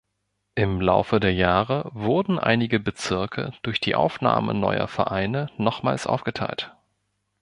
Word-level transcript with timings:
Im 0.55 0.81
Laufe 0.81 1.19
der 1.19 1.31
Jahre 1.31 1.91
wurden 1.93 2.39
einige 2.39 2.79
Bezirke 2.79 3.51
durch 3.61 3.79
die 3.79 3.93
Aufnahme 3.93 4.55
neuer 4.55 4.87
Vereine 4.87 5.51
nochmals 5.59 6.07
aufgeteilt. 6.07 6.75